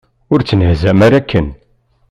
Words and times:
Ur 0.33 0.39
ttnehzam 0.41 0.99
ara 1.05 1.15
akken! 1.19 1.47